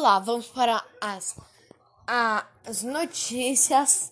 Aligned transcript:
Olá, 0.00 0.18
vamos 0.18 0.46
para 0.46 0.82
as, 0.98 1.36
as 2.06 2.82
notícias 2.82 4.10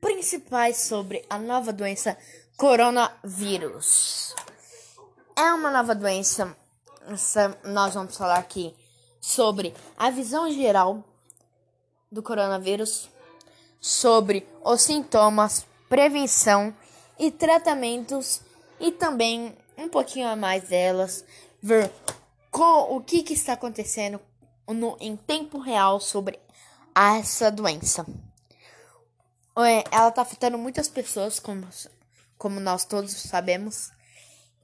principais 0.00 0.78
sobre 0.78 1.26
a 1.28 1.38
nova 1.38 1.74
doença 1.74 2.16
coronavírus. 2.56 4.34
É 5.36 5.52
uma 5.52 5.70
nova 5.70 5.94
doença, 5.94 6.56
nós 7.62 7.92
vamos 7.92 8.16
falar 8.16 8.38
aqui 8.38 8.74
sobre 9.20 9.74
a 9.98 10.08
visão 10.08 10.50
geral 10.50 11.04
do 12.10 12.22
coronavírus, 12.22 13.10
sobre 13.78 14.48
os 14.64 14.80
sintomas, 14.80 15.66
prevenção 15.86 16.74
e 17.18 17.30
tratamentos 17.30 18.40
e 18.80 18.90
também 18.90 19.54
um 19.76 19.90
pouquinho 19.90 20.28
a 20.28 20.34
mais 20.34 20.70
delas, 20.70 21.26
ver 21.62 21.92
com 22.50 22.96
o 22.96 23.02
que, 23.02 23.22
que 23.22 23.34
está 23.34 23.52
acontecendo 23.52 24.18
no, 24.68 24.96
em 25.00 25.16
tempo 25.16 25.58
real 25.58 26.00
sobre 26.00 26.38
essa 26.94 27.50
doença. 27.50 28.06
É, 29.58 29.84
ela 29.90 30.08
está 30.08 30.22
afetando 30.22 30.58
muitas 30.58 30.88
pessoas, 30.88 31.38
como, 31.38 31.66
como 32.36 32.60
nós 32.60 32.84
todos 32.84 33.12
sabemos. 33.12 33.90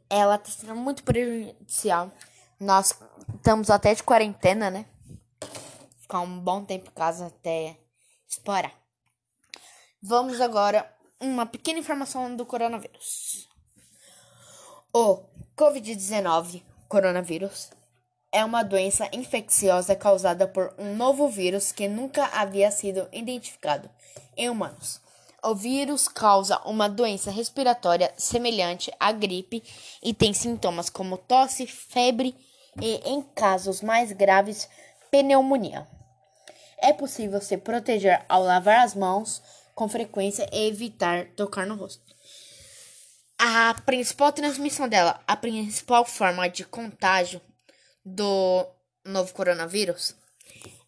Ela 0.09 0.37
está 0.37 0.51
sendo 0.51 0.77
muito 0.77 1.03
prejudicial. 1.03 2.13
Nós 2.61 2.95
estamos 3.37 3.71
até 3.71 3.95
de 3.95 4.03
quarentena, 4.03 4.71
né? 4.71 4.87
Ficar 5.99 6.21
um 6.21 6.39
bom 6.39 6.65
tempo 6.65 6.91
em 6.91 6.95
casa 6.95 7.27
até 7.27 7.79
explorar. 8.29 8.73
Vamos 10.03 10.41
agora 10.41 10.91
uma 11.21 11.47
pequena 11.47 11.79
informação 11.79 12.35
do 12.35 12.45
coronavírus. 12.45 13.49
O 14.93 15.23
COVID-19, 15.57 16.63
coronavírus, 16.89 17.71
é 18.33 18.43
uma 18.43 18.63
doença 18.63 19.09
infecciosa 19.13 19.95
causada 19.95 20.49
por 20.49 20.75
um 20.79 20.97
novo 20.97 21.29
vírus 21.29 21.71
que 21.71 21.87
nunca 21.87 22.25
havia 22.33 22.71
sido 22.71 23.07
identificado 23.13 23.91
em 24.35 24.49
humanos. 24.49 25.01
O 25.45 25.55
vírus 25.55 26.09
causa 26.09 26.59
uma 26.65 26.89
doença 26.89 27.31
respiratória 27.31 28.13
semelhante 28.17 28.91
à 28.99 29.13
gripe 29.13 29.63
e 30.03 30.15
tem 30.15 30.33
sintomas 30.33 30.89
como 30.89 31.19
tosse, 31.19 31.67
febre 31.67 32.35
e, 32.81 32.95
em 33.05 33.21
casos 33.21 33.83
mais 33.83 34.13
graves, 34.13 34.69
pneumonia. 35.11 35.87
É 36.79 36.93
possível 36.93 37.41
se 37.41 37.59
proteger 37.59 38.25
ao 38.29 38.43
lavar 38.43 38.79
as 38.79 38.95
mãos 38.95 39.43
com 39.75 39.89
frequência 39.89 40.49
e 40.53 40.69
evitar 40.69 41.27
tocar 41.37 41.67
no 41.67 41.75
rosto. 41.75 42.03
A 43.39 43.75
principal 43.85 44.33
transmissão 44.33 44.89
dela, 44.89 45.21
a 45.27 45.37
principal 45.37 46.05
forma 46.05 46.49
de 46.49 46.65
contágio 46.65 47.41
do 48.05 48.67
novo 49.05 49.33
coronavírus 49.33 50.17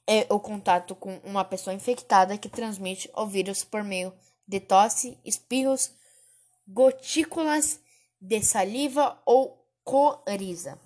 é 0.07 0.27
o 0.29 0.39
contato 0.39 0.95
com 0.95 1.17
uma 1.25 1.45
pessoa 1.45 1.75
infectada 1.75 2.37
que 2.37 2.49
transmite 2.49 3.11
o 3.15 3.27
vírus 3.27 3.65
por 3.65 3.83
meio 3.83 4.13
de 4.47 4.61
tosse, 4.61 5.19
espirros, 5.25 5.93
gotículas 6.69 7.81
de 8.21 8.43
saliva 8.43 9.21
ou 9.25 9.67
coriza. 9.83 10.79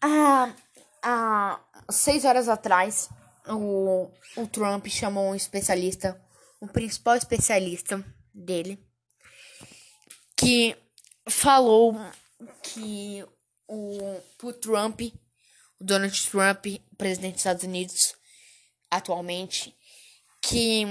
Há, 0.00 0.54
há 1.02 1.60
seis 1.90 2.24
horas 2.24 2.48
atrás, 2.48 3.08
o, 3.48 4.10
o 4.36 4.46
Trump 4.46 4.86
chamou 4.88 5.30
um 5.30 5.34
especialista, 5.34 6.20
o 6.60 6.68
principal 6.68 7.16
especialista 7.16 8.04
dele, 8.34 8.78
que 10.36 10.76
falou 11.26 11.94
que 12.62 13.24
o, 13.68 14.20
o 14.42 14.52
Trump, 14.52 15.00
o 15.78 15.84
Donald 15.84 16.30
Trump, 16.30 16.66
presidente 16.96 17.34
dos 17.34 17.40
Estados 17.40 17.64
Unidos 17.64 18.14
atualmente, 18.90 19.76
que 20.40 20.86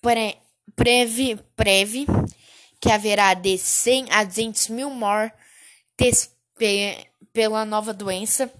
pre, 0.00 0.38
preve, 0.74 1.36
preve 1.54 2.06
que 2.80 2.90
haverá 2.90 3.34
de 3.34 3.58
100 3.58 4.10
a 4.10 4.24
200 4.24 4.68
mil 4.68 4.90
mortes 4.90 6.34
pe, 6.56 7.06
pela 7.32 7.64
nova 7.64 7.92
doença 7.92 8.50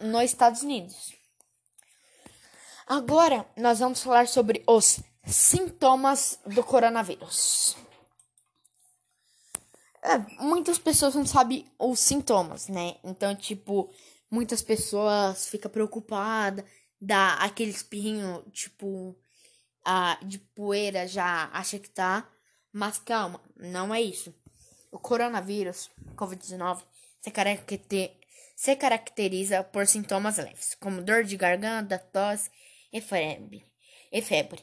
nos 0.00 0.24
Estados 0.24 0.62
Unidos. 0.62 1.14
Agora 2.86 3.46
nós 3.56 3.78
vamos 3.78 4.02
falar 4.02 4.26
sobre 4.28 4.62
os 4.66 5.00
sintomas 5.24 6.38
do 6.44 6.62
coronavírus. 6.62 7.76
É, 10.04 10.18
muitas 10.42 10.78
pessoas 10.78 11.14
não 11.14 11.24
sabem 11.24 11.66
os 11.78 11.98
sintomas, 11.98 12.68
né? 12.68 12.96
Então, 13.02 13.34
tipo, 13.34 13.90
muitas 14.30 14.60
pessoas 14.60 15.48
ficam 15.48 15.70
preocupadas, 15.70 16.62
dá 17.00 17.34
aquele 17.36 17.70
espirrinho, 17.70 18.44
tipo, 18.52 19.16
a, 19.82 20.18
de 20.22 20.38
poeira, 20.38 21.08
já 21.08 21.48
acha 21.54 21.78
que 21.78 21.88
tá. 21.88 22.28
Mas 22.70 22.98
calma, 22.98 23.40
não 23.56 23.94
é 23.94 24.02
isso. 24.02 24.34
O 24.92 24.98
coronavírus, 24.98 25.90
Covid-19, 26.16 26.82
se, 27.22 27.30
caracter, 27.30 28.18
se 28.54 28.76
caracteriza 28.76 29.64
por 29.64 29.86
sintomas 29.86 30.36
leves, 30.36 30.74
como 30.74 31.02
dor 31.02 31.24
de 31.24 31.36
garganta, 31.36 31.98
tosse 31.98 32.50
e 32.92 33.00
febre. 33.00 33.64
E 34.12 34.20
febre. 34.20 34.60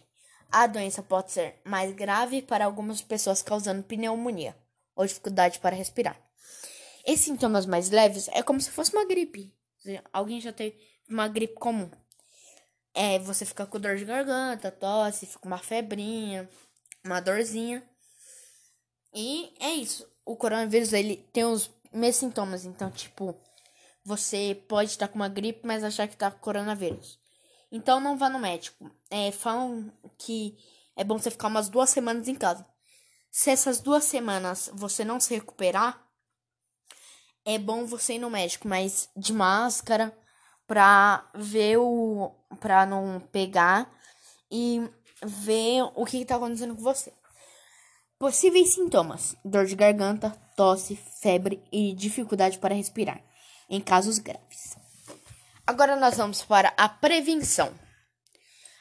A 0.51 0.67
doença 0.67 1.01
pode 1.01 1.31
ser 1.31 1.59
mais 1.65 1.91
grave 1.95 2.43
para 2.43 2.65
algumas 2.65 3.01
pessoas, 3.01 3.41
causando 3.41 3.83
pneumonia 3.83 4.55
ou 4.95 5.05
dificuldade 5.05 5.59
para 5.59 5.75
respirar. 5.75 6.19
Esses 7.05 7.25
sintomas 7.25 7.65
mais 7.65 7.89
leves 7.89 8.27
é 8.29 8.43
como 8.43 8.61
se 8.61 8.69
fosse 8.69 8.93
uma 8.93 9.05
gripe. 9.05 9.53
Alguém 10.13 10.39
já 10.39 10.53
teve 10.53 10.77
uma 11.09 11.27
gripe 11.27 11.55
comum. 11.55 11.89
É, 12.93 13.19
você 13.19 13.45
fica 13.45 13.65
com 13.65 13.79
dor 13.79 13.95
de 13.95 14.05
garganta, 14.05 14.71
tosse, 14.71 15.25
fica 15.25 15.47
uma 15.47 15.57
febrinha, 15.57 16.49
uma 17.03 17.19
dorzinha. 17.19 17.83
E 19.13 19.53
é 19.59 19.71
isso. 19.71 20.07
O 20.25 20.35
coronavírus, 20.35 20.93
ele 20.93 21.17
tem 21.33 21.45
os 21.45 21.71
mesmos 21.91 22.15
sintomas. 22.17 22.65
Então, 22.65 22.91
tipo, 22.91 23.35
você 24.03 24.61
pode 24.67 24.91
estar 24.91 25.07
com 25.07 25.15
uma 25.15 25.29
gripe, 25.29 25.61
mas 25.63 25.83
achar 25.83 26.07
que 26.07 26.17
tá 26.17 26.29
com 26.29 26.39
coronavírus. 26.39 27.19
Então, 27.71 27.99
não 27.99 28.17
vá 28.17 28.29
no 28.29 28.39
médico. 28.39 28.91
É, 29.09 29.31
falam 29.31 29.91
que 30.17 30.57
é 30.95 31.03
bom 31.03 31.17
você 31.17 31.31
ficar 31.31 31.47
umas 31.47 31.69
duas 31.69 31.89
semanas 31.89 32.27
em 32.27 32.35
casa. 32.35 32.65
Se 33.31 33.49
essas 33.49 33.79
duas 33.79 34.03
semanas 34.03 34.69
você 34.73 35.05
não 35.05 35.17
se 35.17 35.33
recuperar, 35.33 36.05
é 37.45 37.57
bom 37.57 37.85
você 37.85 38.15
ir 38.15 38.19
no 38.19 38.29
médico, 38.29 38.67
mas 38.67 39.09
de 39.15 39.31
máscara 39.31 40.15
pra 40.67 41.29
ver 41.33 41.77
o. 41.77 42.35
pra 42.59 42.85
não 42.85 43.21
pegar 43.31 43.89
e 44.51 44.81
ver 45.23 45.83
o 45.95 46.05
que, 46.05 46.17
está 46.17 46.35
acontecendo 46.35 46.75
com 46.75 46.81
você. 46.81 47.13
Possíveis 48.19 48.73
sintomas: 48.73 49.35
dor 49.45 49.65
de 49.65 49.75
garganta, 49.75 50.29
tosse, 50.57 50.97
febre 51.21 51.63
e 51.71 51.93
dificuldade 51.93 52.59
para 52.59 52.75
respirar, 52.75 53.23
em 53.69 53.79
casos 53.79 54.19
graves. 54.19 54.75
Agora 55.65 55.95
nós 55.95 56.17
vamos 56.17 56.43
para 56.43 56.73
a 56.75 56.89
prevenção. 56.89 57.73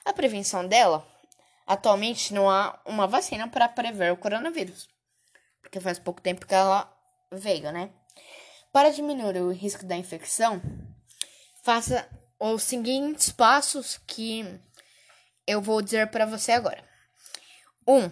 A 0.05 0.13
prevenção 0.13 0.67
dela 0.67 1.07
Atualmente 1.71 2.35
não 2.35 2.51
há 2.51 2.81
uma 2.85 3.07
vacina 3.07 3.47
para 3.47 3.69
prever 3.69 4.13
o 4.13 4.17
coronavírus, 4.17 4.89
porque 5.63 5.79
faz 5.79 6.01
pouco 6.01 6.21
tempo 6.21 6.45
que 6.45 6.53
ela 6.53 6.93
veio, 7.31 7.71
né? 7.71 7.91
Para 8.73 8.91
diminuir 8.91 9.41
o 9.41 9.53
risco 9.53 9.87
da 9.87 9.95
infecção, 9.97 10.61
faça 11.63 12.09
os 12.41 12.65
seguintes 12.65 13.31
passos 13.31 14.01
que 14.05 14.45
eu 15.47 15.63
vou 15.63 15.81
dizer 15.81 16.11
para 16.11 16.27
você 16.27 16.51
agora. 16.51 16.83
1. 17.87 17.97
Um, 17.97 18.11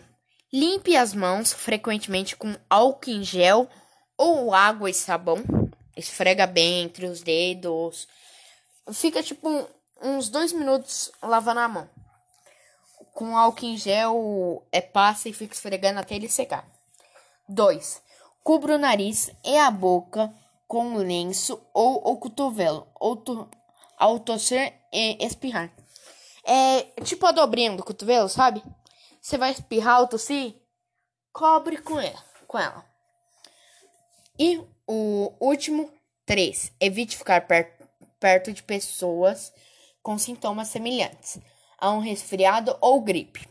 limpe 0.52 0.96
as 0.96 1.12
mãos 1.12 1.52
frequentemente 1.52 2.37
com 2.37 2.55
álcool 2.70 3.10
em 3.10 3.25
gel 3.25 3.69
ou 4.16 4.55
água 4.55 4.88
e 4.88 4.94
sabão. 4.94 5.43
Esfrega 5.96 6.46
bem 6.46 6.84
entre 6.84 7.06
os 7.06 7.22
dedos. 7.22 8.06
Fica 8.93 9.20
tipo 9.20 9.69
uns 10.00 10.28
dois 10.28 10.52
minutos 10.52 11.10
lavando 11.20 11.58
a 11.58 11.66
mão 11.66 11.97
com 13.19 13.37
álcool 13.37 13.67
em 13.67 13.76
gel 13.76 14.65
é, 14.70 14.81
passa 14.81 15.29
e 15.29 15.32
fica 15.32 15.53
esfregando 15.53 15.99
até 15.99 16.15
ele 16.15 16.29
secar. 16.29 16.65
2. 17.49 18.00
Cubra 18.44 18.76
o 18.76 18.79
nariz 18.79 19.29
e 19.44 19.56
a 19.56 19.73
boca 19.73 20.32
com 20.69 20.94
lenço 20.94 21.61
ou 21.75 21.97
o 21.97 22.17
cotovelo 22.17 22.87
ou 22.94 23.17
to, 23.17 23.50
ao 23.97 24.20
tosser 24.20 24.73
e 24.93 25.19
espirrar. 25.26 25.69
É 26.44 26.82
tipo 27.03 27.26
a 27.26 27.32
dobrinha 27.32 27.76
do 27.76 27.82
cotovelo, 27.82 28.29
sabe? 28.29 28.62
Você 29.20 29.37
vai 29.37 29.50
espirrar 29.50 30.00
ou 30.00 30.06
tossir, 30.06 30.55
cobre 31.32 31.79
com 31.79 31.99
ela. 31.99 32.25
Com 32.47 32.56
ela. 32.56 32.85
E 34.38 34.62
o 34.87 35.32
último, 35.41 35.91
3. 36.25 36.70
Evite 36.79 37.17
ficar 37.17 37.49
per 37.49 37.76
perto 38.20 38.53
de 38.53 38.62
pessoas 38.62 39.53
com 40.05 40.17
sintomas 40.17 40.69
semelhantes 40.69 41.41
a 41.78 41.90
um 41.92 42.00
resfriado 42.00 42.76
ou 42.80 43.00
gripe. 43.00 43.48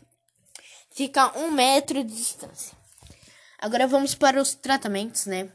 Fica 0.90 1.22
a 1.22 1.38
um 1.38 1.50
metro 1.50 2.04
de 2.04 2.14
distância. 2.14 2.76
Agora 3.58 3.86
vamos 3.86 4.14
para 4.14 4.40
os 4.40 4.54
tratamentos, 4.54 5.26
né? 5.26 5.50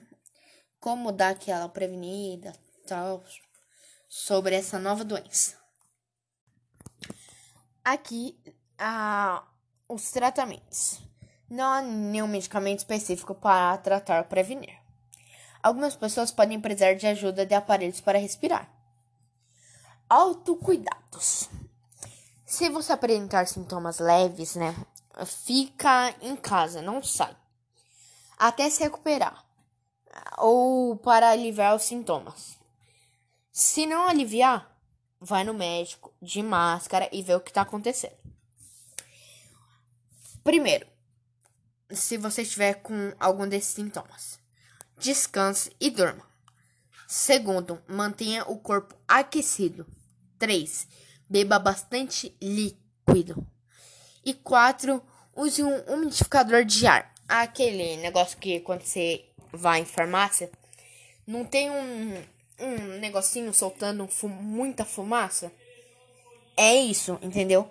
Como 0.80 1.12
dar 1.12 1.30
aquela 1.30 1.70
prevenida, 1.70 2.54
tal, 2.88 3.24
sobre 4.10 4.56
essa 4.56 4.80
nova 4.80 5.06
doença. 5.06 5.58
Aqui, 7.84 8.38
ah, 8.78 9.44
os 9.88 10.12
tratamentos. 10.12 11.00
Não 11.50 11.72
há 11.72 11.82
nenhum 11.82 12.28
medicamento 12.28 12.80
específico 12.80 13.36
para 13.36 13.78
tratar 13.78 14.24
ou 14.24 14.26
prevenir. 14.26 14.78
Algumas 15.62 15.96
pessoas 15.96 16.32
podem 16.32 16.60
precisar 16.60 16.94
de 16.94 17.08
ajuda 17.08 17.46
de 17.46 17.54
aparelhos 17.54 18.02
para 18.02 18.20
respirar. 18.20 18.70
Autocuidados. 20.10 21.50
Se 22.54 22.70
você 22.70 22.94
apresentar 22.94 23.48
sintomas 23.48 23.98
leves, 23.98 24.56
né, 24.56 24.76
fica 25.26 26.14
em 26.22 26.36
casa, 26.36 26.84
não 26.84 27.02
sai. 27.02 27.36
Até 28.38 28.70
se 28.70 28.84
recuperar 28.84 29.44
ou 30.38 30.96
para 30.96 31.32
aliviar 31.32 31.76
os 31.76 31.82
sintomas. 31.82 32.56
Se 33.52 33.88
não 33.88 34.08
aliviar, 34.08 34.72
vai 35.20 35.44
no 35.44 35.56
médico 35.56 36.14
de 36.22 36.44
máscara 36.44 37.10
e 37.12 37.24
vê 37.24 37.34
o 37.34 37.42
que 37.42 37.50
está 37.50 37.64
acontecendo. 37.64 38.18
Primeiro, 40.44 40.86
se 41.90 42.18
você 42.18 42.44
estiver 42.44 42.76
com 42.84 43.16
algum 43.20 43.50
desses 43.50 43.74
sintomas, 43.74 44.38
descanse 45.00 45.76
e 45.82 45.90
durma. 45.90 46.24
Segundo, 47.08 47.82
mantenha 47.88 48.44
o 48.48 48.60
corpo 48.60 48.96
aquecido. 49.08 49.88
3. 50.38 50.88
Beba 51.34 51.58
bastante 51.58 52.32
líquido. 52.40 53.44
E 54.24 54.36
4. 54.36 55.02
Use 55.36 55.64
um 55.64 55.80
umidificador 55.92 56.64
de 56.64 56.86
ar. 56.86 57.12
Aquele 57.28 57.98
negócio 57.98 58.38
que 58.38 58.60
quando 58.60 58.84
você 58.84 59.26
vai 59.52 59.80
em 59.80 59.86
farmácia, 59.86 60.52
não 61.26 61.44
tem 61.44 61.72
um, 61.72 62.24
um 62.60 63.00
negocinho 63.00 63.52
soltando 63.52 64.08
fum 64.08 64.28
muita 64.28 64.86
fumaça? 64.86 65.52
É 66.56 66.76
isso, 66.76 67.18
entendeu? 67.20 67.68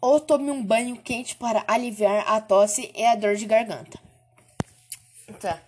Ou 0.00 0.18
tome 0.18 0.50
um 0.50 0.64
banho 0.64 0.96
quente 0.96 1.36
para 1.36 1.62
aliviar 1.68 2.26
a 2.26 2.40
tosse 2.40 2.90
e 2.94 3.04
a 3.04 3.14
dor 3.14 3.36
de 3.36 3.44
garganta. 3.44 4.00
Tá. 5.38 5.60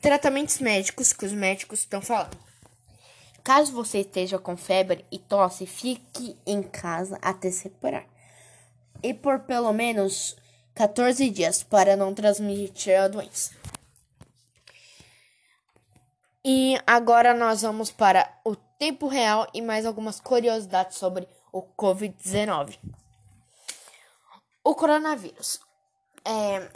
Tratamentos 0.00 0.60
médicos 0.60 1.12
que 1.12 1.26
os 1.26 1.32
médicos 1.32 1.80
estão 1.80 2.00
falando. 2.00 2.38
Caso 3.48 3.72
você 3.72 4.00
esteja 4.00 4.38
com 4.38 4.58
febre 4.58 5.06
e 5.10 5.18
tosse, 5.18 5.64
fique 5.64 6.36
em 6.44 6.62
casa 6.62 7.18
até 7.22 7.50
se 7.50 7.64
recuperar. 7.64 8.04
E 9.02 9.14
por 9.14 9.38
pelo 9.40 9.72
menos 9.72 10.36
14 10.74 11.30
dias 11.30 11.62
para 11.62 11.96
não 11.96 12.12
transmitir 12.12 13.00
a 13.00 13.08
doença. 13.08 13.56
E 16.44 16.78
agora 16.86 17.32
nós 17.32 17.62
vamos 17.62 17.90
para 17.90 18.30
o 18.44 18.54
tempo 18.54 19.08
real 19.08 19.48
e 19.54 19.62
mais 19.62 19.86
algumas 19.86 20.20
curiosidades 20.20 20.98
sobre 20.98 21.26
o 21.50 21.62
Covid-19. 21.62 22.78
O 24.62 24.74
coronavírus. 24.74 25.58
É, 26.22 26.70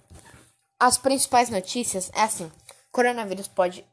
as 0.80 0.96
principais 0.96 1.50
notícias 1.50 2.10
é 2.14 2.22
assim: 2.22 2.50
coronavírus 2.90 3.46
pode 3.46 3.86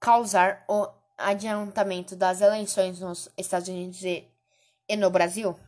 causar 0.00 0.64
o 0.66 1.01
adiantamento 1.22 2.14
das 2.16 2.40
eleições 2.40 3.00
nos 3.00 3.28
Estados 3.36 3.68
Unidos 3.68 4.02
e, 4.02 4.26
e 4.88 4.96
no 4.96 5.10
Brasil? 5.10 5.58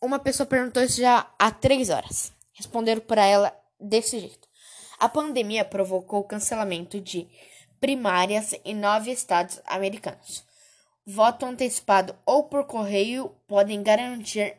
Uma 0.00 0.18
pessoa 0.18 0.46
perguntou 0.46 0.82
isso 0.82 1.00
já 1.00 1.30
há 1.38 1.50
três 1.50 1.90
horas. 1.90 2.32
Responderam 2.52 3.00
para 3.00 3.24
ela 3.24 3.54
desse 3.78 4.18
jeito. 4.18 4.48
A 4.98 5.08
pandemia 5.08 5.64
provocou 5.64 6.20
o 6.20 6.24
cancelamento 6.24 7.00
de 7.00 7.28
primárias 7.80 8.54
em 8.64 8.74
nove 8.74 9.10
estados 9.10 9.60
americanos. 9.64 10.44
Voto 11.06 11.46
antecipado 11.46 12.14
ou 12.26 12.44
por 12.44 12.64
correio 12.66 13.34
podem 13.48 13.82
garantir 13.82 14.56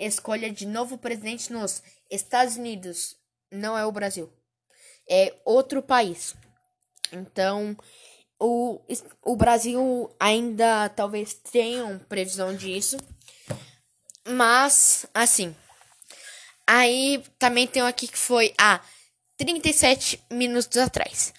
escolha 0.00 0.50
de 0.50 0.66
novo 0.66 0.98
presidente 0.98 1.52
nos 1.52 1.82
Estados 2.10 2.56
Unidos. 2.56 3.16
Não 3.50 3.76
é 3.76 3.84
o 3.84 3.92
Brasil. 3.92 4.30
É 5.08 5.34
outro 5.44 5.82
país. 5.82 6.36
Então, 7.12 7.76
o, 8.38 8.80
o 9.22 9.36
Brasil 9.36 10.14
ainda 10.18 10.88
talvez 10.90 11.34
tenha 11.34 11.98
previsão 12.08 12.54
disso. 12.54 12.96
Mas, 14.26 15.06
assim. 15.14 15.54
Aí 16.66 17.24
também 17.38 17.66
tem 17.66 17.82
um 17.82 17.86
aqui 17.86 18.08
que 18.08 18.18
foi 18.18 18.52
há 18.58 18.80
37 19.36 20.22
minutos 20.30 20.76
atrás. 20.76 21.32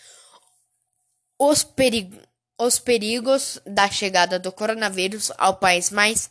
Os, 1.38 1.64
perigo, 1.64 2.18
os 2.58 2.80
perigos 2.80 3.60
da 3.66 3.90
chegada 3.90 4.40
do 4.40 4.52
coronavírus 4.52 5.32
ao 5.38 5.58
país 5.58 5.90
mais 5.90 6.30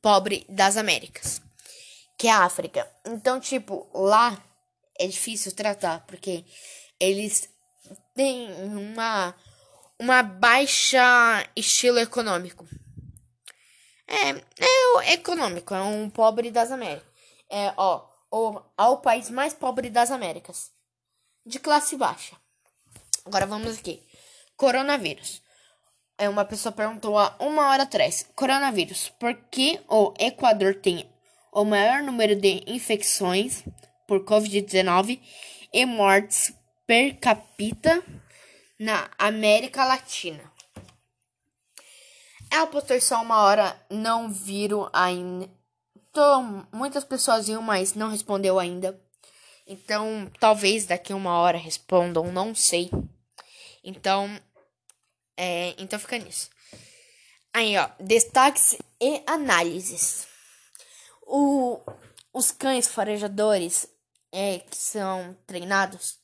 pobre 0.00 0.46
das 0.48 0.76
Américas, 0.76 1.42
que 2.16 2.28
é 2.28 2.30
a 2.30 2.44
África. 2.44 2.88
Então, 3.04 3.40
tipo, 3.40 3.88
lá 3.92 4.40
é 4.98 5.06
difícil 5.06 5.52
tratar, 5.52 6.06
porque 6.06 6.44
eles 7.00 7.48
têm 8.14 8.50
uma, 8.64 9.34
uma 9.98 10.22
baixa 10.22 11.48
estilo 11.54 11.98
econômico. 11.98 12.66
É, 14.06 14.30
é 15.08 15.12
econômico, 15.14 15.74
é 15.74 15.82
um 15.82 16.08
pobre 16.08 16.50
das 16.50 16.70
Américas. 16.70 17.08
É, 17.50 17.72
ó, 17.76 18.06
o, 18.30 18.60
ao 18.76 19.00
país 19.00 19.30
mais 19.30 19.54
pobre 19.54 19.90
das 19.90 20.10
Américas. 20.10 20.70
De 21.44 21.58
classe 21.58 21.96
baixa. 21.96 22.36
Agora 23.24 23.46
vamos 23.46 23.78
aqui. 23.78 24.02
Coronavírus. 24.56 25.42
É 26.18 26.28
uma 26.28 26.44
pessoa 26.44 26.72
perguntou 26.72 27.18
há 27.18 27.36
uma 27.38 27.68
hora 27.68 27.82
atrás. 27.82 28.26
Coronavírus. 28.34 29.10
Por 29.18 29.34
que 29.50 29.80
o 29.88 30.12
Equador 30.18 30.76
tem 30.76 31.08
o 31.52 31.64
maior 31.64 32.02
número 32.02 32.34
de 32.36 32.62
infecções 32.66 33.64
por 34.06 34.24
Covid-19 34.24 35.20
e 35.72 35.86
mortes 35.86 36.54
per 36.86 37.18
capita 37.18 38.02
na 38.78 39.10
América 39.18 39.84
Latina? 39.84 40.52
Ela 42.50 42.66
postou 42.66 43.00
só 43.00 43.22
uma 43.22 43.40
hora, 43.42 43.80
não 43.90 44.30
viram 44.30 44.88
ainda. 44.92 45.50
Muitas 46.72 47.04
pessoas 47.04 47.46
viram, 47.46 47.60
mas 47.60 47.94
não 47.94 48.08
respondeu 48.08 48.58
ainda. 48.58 48.98
Então, 49.66 50.30
talvez 50.38 50.86
daqui 50.86 51.12
uma 51.12 51.38
hora 51.38 51.58
respondam, 51.58 52.32
não 52.32 52.54
sei. 52.54 52.90
Então, 53.82 54.40
é, 55.36 55.74
então 55.78 55.98
fica 55.98 56.18
nisso. 56.18 56.48
Aí, 57.52 57.76
ó, 57.76 57.88
destaques 57.98 58.76
e 59.00 59.22
análises. 59.26 60.26
O, 61.22 61.80
os 62.32 62.52
cães 62.52 62.86
farejadores 62.86 63.88
é, 64.30 64.58
que 64.60 64.76
são 64.76 65.36
treinados 65.46 66.18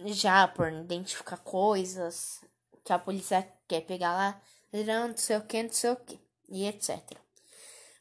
já 0.00 0.48
por 0.48 0.72
identificar 0.72 1.36
coisas 1.38 2.40
que 2.84 2.92
a 2.92 2.98
polícia 2.98 3.48
quer 3.66 3.80
pegar 3.82 4.12
lá, 4.12 4.40
não 4.72 5.16
sei 5.16 5.36
o 5.36 5.42
que, 5.42 5.62
não 5.62 5.72
sei 5.72 5.90
o 5.90 5.96
que, 5.96 6.20
e 6.48 6.66
etc. 6.66 7.00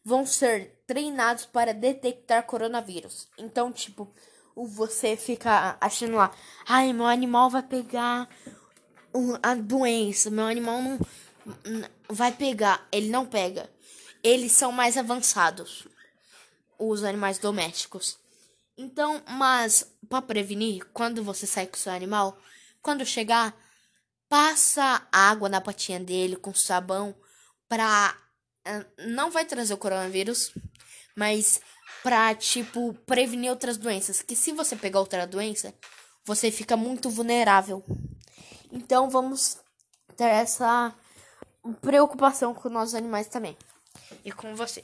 Vão 0.04 0.26
ser 0.26 0.84
treinados 0.86 1.46
para 1.46 1.74
detectar 1.74 2.46
coronavírus. 2.46 3.28
Então, 3.38 3.72
tipo, 3.72 4.14
você 4.56 5.16
fica 5.16 5.78
achando 5.80 6.18
lá, 6.18 6.36
ai, 6.68 6.92
meu 6.92 7.06
animal 7.06 7.50
vai 7.50 7.64
pegar 7.64 8.28
a 9.42 9.56
doença, 9.56 10.30
meu 10.30 10.46
animal 10.46 10.82
não 10.82 11.00
vai 12.10 12.32
pegar, 12.32 12.88
ele 12.92 13.10
não 13.10 13.26
pega. 13.26 13.70
Eles 14.22 14.52
são 14.52 14.72
mais 14.72 14.98
avançados, 14.98 15.88
os 16.78 17.04
animais 17.04 17.38
domésticos. 17.38 18.18
Então, 18.78 19.22
mas 19.28 19.94
para 20.10 20.22
prevenir, 20.22 20.86
quando 20.94 21.24
você 21.24 21.46
sai 21.46 21.68
com 21.68 21.78
seu 21.78 21.92
animal, 21.92 22.38
quando 22.82 23.06
chegar, 23.06 23.56
passa 24.28 25.08
água 25.12 25.48
na 25.48 25.62
patinha 25.62 26.00
dele 26.00 26.36
com 26.36 26.54
sabão 26.54 27.16
pra 27.68 28.18
não 28.98 29.30
vai 29.30 29.46
trazer 29.46 29.74
o 29.74 29.78
coronavírus, 29.78 30.54
mas 31.16 31.62
pra 32.02 32.34
tipo 32.34 32.94
prevenir 33.06 33.50
outras 33.50 33.78
doenças, 33.78 34.22
que 34.22 34.36
se 34.36 34.52
você 34.52 34.76
pegar 34.76 35.00
outra 35.00 35.28
doença, 35.28 35.74
você 36.26 36.50
fica 36.50 36.76
muito 36.78 37.10
vulnerável. 37.10 37.84
Então 38.72 39.10
vamos 39.10 39.58
ter 40.16 40.26
essa 40.26 40.94
preocupação 41.82 42.54
com 42.54 42.70
nossos 42.70 42.96
animais 42.96 43.28
também. 43.28 43.58
E 44.24 44.32
com 44.32 44.56
você. 44.56 44.84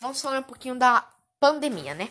Vamos 0.00 0.20
falar 0.20 0.40
um 0.40 0.44
pouquinho 0.44 0.78
da 0.78 1.08
pandemia, 1.38 1.94
né? 1.94 2.10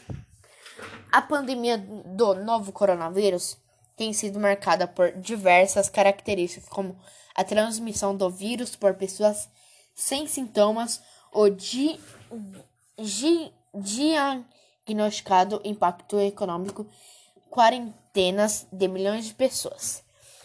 A 1.11 1.21
pandemia 1.21 1.77
do 1.77 2.35
novo 2.35 2.71
coronavírus 2.71 3.57
tem 3.95 4.13
sido 4.13 4.39
marcada 4.39 4.87
por 4.87 5.11
diversas 5.13 5.89
características, 5.89 6.69
como 6.69 6.97
a 7.35 7.43
transmissão 7.43 8.15
do 8.15 8.29
vírus 8.29 8.75
por 8.75 8.93
pessoas 8.93 9.49
sem 9.93 10.27
sintomas, 10.27 11.01
o 11.31 11.49
di, 11.49 11.99
di, 12.97 13.51
diagnosticado 13.73 15.61
impacto 15.63 16.19
econômico, 16.19 16.87
quarentenas 17.49 18.67
de 18.71 18.87
milhões 18.87 19.25
de 19.25 19.33
pessoas 19.33 20.03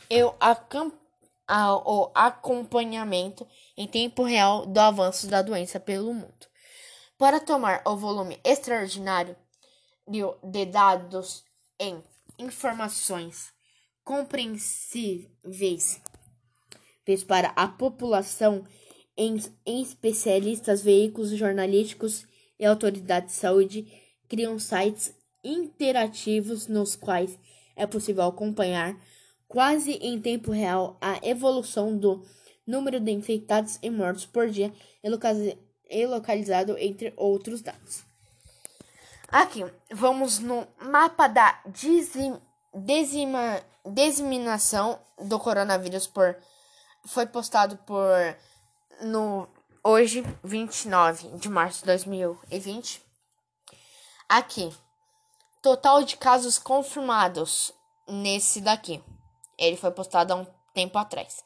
eu 0.08 0.34
o 1.84 2.10
acompanhamento 2.14 3.46
em 3.76 3.86
tempo 3.86 4.22
real 4.22 4.66
do 4.66 4.78
avanço 4.78 5.26
da 5.26 5.42
doença 5.42 5.80
pelo 5.80 6.14
mundo. 6.14 6.46
Para 7.18 7.40
tomar 7.40 7.82
o 7.84 7.96
volume 7.96 8.40
extraordinário 8.44 9.36
de 10.06 10.64
dados 10.66 11.44
em 11.78 12.02
informações 12.38 13.52
compreensíveis 14.02 16.00
para 17.26 17.48
a 17.48 17.66
população, 17.68 18.66
em, 19.16 19.36
em 19.64 19.82
especialistas, 19.82 20.82
veículos 20.82 21.30
jornalísticos 21.30 22.26
e 22.58 22.64
autoridades 22.64 23.34
de 23.34 23.40
saúde 23.40 23.86
criam 24.28 24.58
sites 24.58 25.14
interativos 25.42 26.66
nos 26.66 26.96
quais 26.96 27.38
é 27.76 27.86
possível 27.86 28.24
acompanhar 28.24 28.98
quase 29.46 29.92
em 29.92 30.20
tempo 30.20 30.50
real 30.50 30.96
a 31.00 31.20
evolução 31.22 31.96
do 31.96 32.24
número 32.66 32.98
de 32.98 33.12
infectados 33.12 33.78
e 33.82 33.90
mortos 33.90 34.26
por 34.26 34.48
dia 34.48 34.72
e 35.90 36.06
localizado 36.06 36.78
entre 36.78 37.12
outros 37.16 37.60
dados. 37.60 38.13
Aqui, 39.34 39.64
vamos 39.90 40.38
no 40.38 40.64
mapa 40.80 41.26
da 41.26 41.60
dizima, 41.66 42.40
disseminação 43.84 44.96
do 45.18 45.40
coronavírus 45.40 46.06
por 46.06 46.36
foi 47.04 47.26
postado 47.26 47.76
por 47.78 48.14
no 49.00 49.48
hoje 49.82 50.22
29 50.44 51.30
de 51.30 51.48
março 51.48 51.80
de 51.80 51.86
2020. 51.86 53.02
Aqui, 54.28 54.72
total 55.60 56.04
de 56.04 56.16
casos 56.16 56.56
confirmados 56.56 57.72
nesse 58.06 58.60
daqui. 58.60 59.02
Ele 59.58 59.76
foi 59.76 59.90
postado 59.90 60.32
há 60.32 60.36
um 60.36 60.46
tempo 60.72 60.96
atrás. 60.96 61.42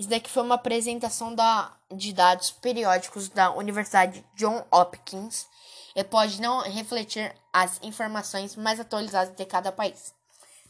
Isso 0.00 0.08
daqui 0.08 0.28
foi 0.28 0.42
uma 0.42 0.56
apresentação 0.56 1.32
da, 1.32 1.76
de 1.92 2.12
dados 2.12 2.50
periódicos 2.50 3.28
da 3.28 3.52
Universidade 3.52 4.26
John 4.34 4.66
Hopkins 4.68 5.48
e 5.94 6.02
pode 6.04 6.40
não 6.40 6.62
refletir 6.62 7.34
as 7.52 7.78
informações 7.82 8.56
mais 8.56 8.80
atualizadas 8.80 9.34
de 9.34 9.44
cada 9.44 9.70
país, 9.72 10.14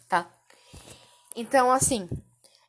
tá? 0.08 0.26
Então, 1.36 1.70
assim, 1.70 2.08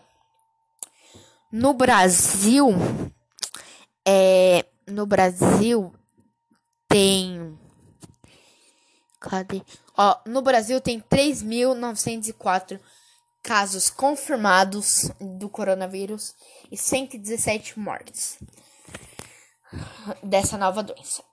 No 1.51 1.73
Brasil, 1.73 2.69
é, 4.07 4.65
no 4.87 5.05
Brasil 5.05 5.93
tem 6.87 7.57
Cadê? 9.19 9.61
Ó, 9.97 10.17
no 10.25 10.41
Brasil 10.41 10.79
tem 10.79 11.01
3.904 11.01 12.79
casos 13.49 13.89
confirmados 13.89 15.09
do 15.19 15.49
coronavírus 15.49 16.35
e 16.71 16.77
117 16.77 17.79
mortes 17.79 18.37
dessa 20.21 20.55
nova 20.55 20.83
doença. 20.83 21.23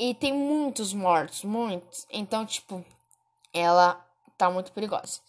E 0.00 0.14
tem 0.14 0.32
muitos 0.32 0.94
mortos, 0.94 1.44
muitos. 1.44 2.06
Então, 2.10 2.46
tipo, 2.46 2.82
ela 3.52 4.02
tá 4.38 4.50
muito 4.50 4.72
perigosa. 4.72 5.20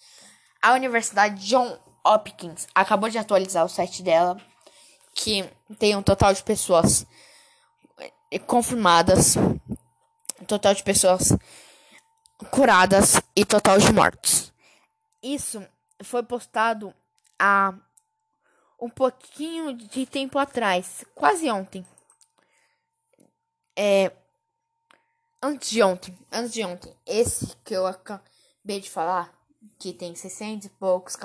A 0.62 0.72
Universidade 0.72 1.46
John 1.46 1.78
Hopkins 2.02 2.66
acabou 2.74 3.10
de 3.10 3.18
atualizar 3.18 3.66
o 3.66 3.70
site 3.70 4.02
dela, 4.02 4.40
que 5.14 5.44
tem 5.78 5.98
um 5.98 6.02
total 6.02 6.34
de 6.34 6.44
pessoas 6.44 7.06
confirmadas, 8.48 9.36
total 10.48 10.74
de 10.74 10.82
pessoas 10.82 11.34
curadas 12.50 13.22
e 13.36 13.44
total 13.44 13.78
de 13.80 13.92
mortos. 13.92 14.54
Isso 15.22 15.62
foi 16.04 16.24
postado 16.24 16.94
há 17.38 17.74
um 18.80 18.90
pouquinho 18.90 19.76
de 19.76 20.06
tempo 20.06 20.40
atrás, 20.40 21.06
quase 21.14 21.50
ontem. 21.50 21.86
É, 23.76 24.12
antes 25.42 25.70
de 25.70 25.84
ontem, 25.84 26.18
antes 26.32 26.52
de 26.54 26.64
ontem, 26.64 26.96
esse 27.06 27.56
que 27.64 27.74
eu 27.74 27.86
acabei 27.86 28.80
de 28.80 28.90
falar, 28.90 29.32
que 29.78 29.94
tem 29.94 30.16
600 30.16 30.66
e 30.66 30.70
poucos 30.70 31.16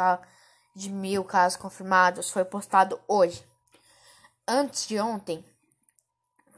de 0.75 0.90
mil 0.90 1.25
casos 1.25 1.56
confirmados, 1.56 2.30
foi 2.30 2.45
postado 2.45 3.00
hoje. 3.09 3.42
Antes 4.47 4.87
de 4.87 5.00
ontem, 5.00 5.45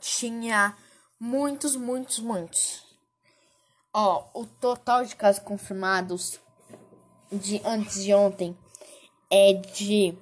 tinha 0.01 0.77
muitos, 1.19 1.77
muitos, 1.77 2.19
muitos. 2.19 2.85
Ó, 3.93 4.29
o 4.35 4.47
total 4.47 5.05
de 5.05 5.17
casos 5.17 5.43
confirmados 5.43 6.41
de 7.31 7.61
antes 7.65 8.03
de 8.03 8.13
ontem 8.15 8.57
é 9.31 9.53
de 9.53 10.17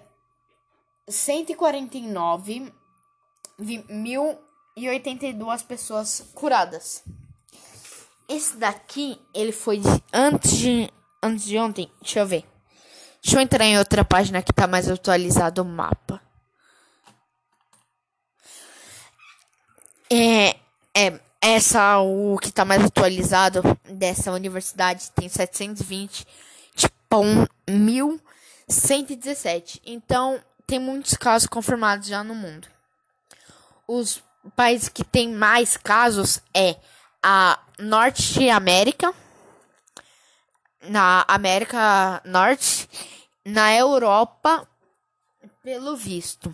149.082 4.78 5.66
pessoas 5.66 6.26
curadas. 6.34 7.02
Esse 8.28 8.58
daqui, 8.58 9.22
ele 9.34 9.52
foi 9.52 9.78
de 9.78 10.04
antes 10.12 10.58
de, 10.58 10.92
antes 11.22 11.46
de 11.46 11.58
ontem. 11.58 11.90
Deixa 12.02 12.20
eu 12.20 12.28
ver. 12.28 12.44
Deixa 13.24 13.38
eu 13.38 13.42
entrar 13.42 13.64
em 13.66 13.78
outra 13.78 14.04
página 14.04 14.42
que 14.42 14.52
tá 14.52 14.68
mais 14.68 14.90
atualizado 14.90 15.62
o 15.62 15.66
mapa. 15.66 16.22
É, 20.12 20.58
é, 20.94 21.20
essa, 21.42 22.00
o 22.00 22.38
que 22.38 22.52
tá 22.52 22.66
mais 22.66 22.84
atualizado 22.84 23.62
dessa 23.90 24.32
universidade 24.32 25.10
tem 25.12 25.30
720, 25.30 26.28
tipo, 26.76 26.96
1117. 27.68 29.82
Então, 29.86 30.44
tem 30.68 30.80
muitos 30.80 31.16
casos 31.16 31.48
confirmados 31.48 32.08
já 32.08 32.24
no 32.24 32.36
mundo. 32.36 32.68
Os 33.88 34.22
países 34.56 34.90
que 34.90 35.04
tem 35.04 35.30
mais 35.30 35.78
casos 35.78 36.42
é 36.54 36.76
a 37.22 37.60
Norte 37.80 38.50
América, 38.50 39.14
na 40.84 41.26
América 41.28 42.22
Norte, 42.26 42.88
na 43.44 43.74
Europa, 43.74 44.68
pelo 45.64 45.96
visto. 45.96 46.54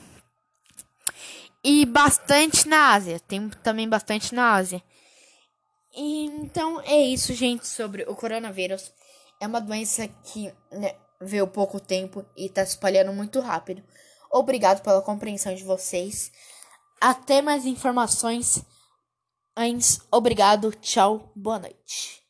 E 1.64 1.86
bastante 1.86 2.68
na 2.68 2.94
Ásia. 2.94 3.20
Tem 3.20 3.50
também 3.50 3.88
bastante 3.88 4.34
na 4.34 4.54
Ásia. 4.54 4.82
Então 5.94 6.82
é 6.82 6.98
isso, 6.98 7.34
gente, 7.34 7.68
sobre 7.68 8.04
o 8.04 8.16
coronavírus. 8.16 8.94
É 9.40 9.46
uma 9.46 9.60
doença 9.60 10.08
que 10.08 10.54
né, 10.72 10.96
veio 11.20 11.48
pouco 11.48 11.80
tempo 11.80 12.26
e 12.36 12.46
está 12.46 12.66
se 12.66 12.72
espalhando 12.72 13.14
muito 13.14 13.40
rápido. 13.40 13.84
Obrigado 14.32 14.82
pela 14.82 15.02
compreensão 15.02 15.54
de 15.54 15.64
vocês. 15.64 16.32
Até 17.02 17.42
mais 17.42 17.66
informações 17.66 18.64
Obrigado, 20.12 20.72
tchau, 20.76 21.32
boa 21.36 21.58
noite. 21.58 22.21